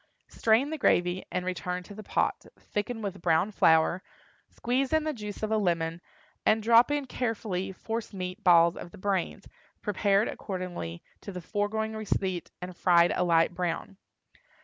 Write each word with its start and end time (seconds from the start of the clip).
Strain 0.29 0.71
the 0.71 0.79
gravy 0.79 1.25
and 1.31 1.45
return 1.45 1.83
to 1.83 1.93
the 1.93 2.01
pot, 2.01 2.47
thicken 2.57 3.03
with 3.03 3.21
brown 3.21 3.51
flour, 3.51 4.01
squeeze 4.49 4.91
in 4.91 5.03
the 5.03 5.13
juice 5.13 5.43
of 5.43 5.51
a 5.51 5.59
lemon, 5.59 6.01
and 6.43 6.63
drop 6.63 6.89
in 6.89 7.05
carefully 7.05 7.71
force 7.71 8.11
meat 8.11 8.43
balls 8.43 8.75
of 8.75 8.89
the 8.89 8.97
brains, 8.97 9.47
prepared 9.83 10.27
according 10.27 11.01
to 11.21 11.31
the 11.31 11.39
foregoing 11.39 11.95
receipt 11.95 12.49
and 12.63 12.75
fried 12.75 13.11
a 13.11 13.23
light 13.23 13.53
brown. 13.53 13.97